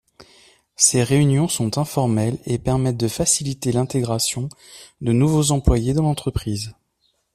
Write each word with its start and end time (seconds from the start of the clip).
Ces 0.75 1.03
réunions 1.03 1.47
sont 1.47 1.77
informelles 1.77 2.39
et 2.47 2.57
permettent 2.57 2.97
de 2.97 3.07
faciliter 3.07 3.71
l’intégration 3.71 4.49
de 4.99 5.11
nouveaux 5.11 5.51
employés 5.51 5.93
dans 5.93 6.01
l’entreprise. 6.01 6.73